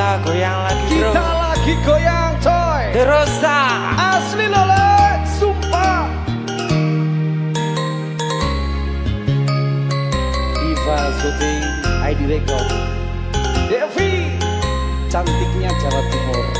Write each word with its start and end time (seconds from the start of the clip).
Kita 0.00 0.16
goyang 0.24 0.64
lagi 0.64 0.96
bro. 0.96 1.12
Kita 1.12 1.28
lagi 1.44 1.74
goyang 1.84 2.32
coy. 2.40 2.84
Terus 2.96 3.30
tak 3.36 4.00
Asli 4.00 4.48
lole 4.48 4.96
Sumpah. 5.28 6.08
Diva 10.56 10.98
Syuting 11.20 11.64
ID 12.00 12.20
Record 12.32 12.68
Devi. 13.68 14.40
Cantiknya 15.12 15.68
Jawa 15.84 16.00
Timur. 16.08 16.59